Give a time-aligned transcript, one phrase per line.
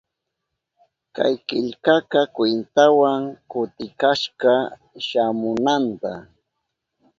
[1.15, 4.53] Kay killkaka kwintawan kutikashka
[5.07, 6.11] shamunanta.